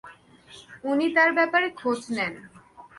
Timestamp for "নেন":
2.11-2.33